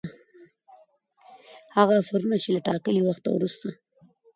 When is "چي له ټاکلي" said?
2.43-3.01